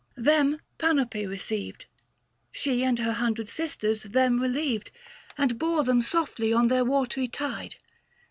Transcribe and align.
Them 0.17 0.59
Panope 0.79 1.27
received; 1.27 1.83
595 2.55 2.63
She 2.63 2.83
and 2.83 2.97
her 2.97 3.11
hundred 3.11 3.49
sisters 3.49 4.01
them 4.01 4.39
relieved, 4.39 4.89
And 5.37 5.59
bore 5.59 5.83
them 5.83 6.01
softly 6.01 6.51
on 6.51 6.69
their 6.69 6.83
watery 6.83 7.27
tide. 7.27 7.75